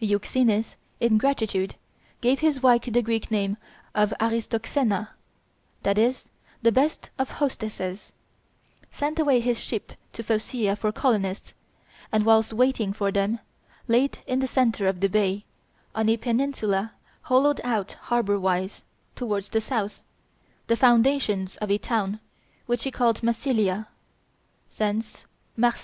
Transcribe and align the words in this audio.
Euxenes, 0.00 0.76
in 1.00 1.18
gratitude, 1.18 1.74
gave 2.20 2.38
his 2.38 2.62
wife 2.62 2.82
the 2.82 3.02
Greek 3.02 3.28
name 3.28 3.56
of 3.92 4.14
Aristoxena 4.20 5.08
(that 5.82 5.98
is, 5.98 6.28
"the 6.62 6.70
best 6.70 7.10
of 7.18 7.28
hostesses"), 7.28 8.12
sent 8.92 9.18
away 9.18 9.40
his 9.40 9.58
ship 9.58 9.94
to 10.12 10.22
Phocea 10.22 10.76
for 10.76 10.92
colonists, 10.92 11.54
and, 12.12 12.24
whilst 12.24 12.52
waiting 12.52 12.92
for 12.92 13.10
them, 13.10 13.40
laid 13.88 14.18
in 14.28 14.38
the 14.38 14.46
centre 14.46 14.86
of 14.86 15.00
the 15.00 15.08
bay, 15.08 15.44
on 15.92 16.08
a 16.08 16.16
peninsula 16.16 16.92
hollowed 17.22 17.60
out 17.64 17.94
harbor 18.00 18.38
wise, 18.38 18.84
towards 19.16 19.48
the 19.48 19.60
south, 19.60 20.04
the 20.68 20.76
foundations 20.76 21.56
of 21.56 21.68
a 21.68 21.78
town, 21.78 22.20
which 22.66 22.84
he 22.84 22.92
called 22.92 23.24
Massilia 23.24 23.88
thence 24.76 25.24
Marseilles. 25.56 25.78